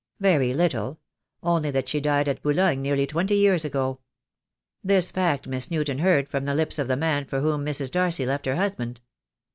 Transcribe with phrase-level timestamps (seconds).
[0.19, 0.99] "Very little—
[1.43, 3.99] only that she died at Boulogne nearly twenty years ago.
[4.83, 7.91] This fact Miss Newton heard from the lips of the man for whom Mrs.
[7.91, 8.99] Darcy left her husband.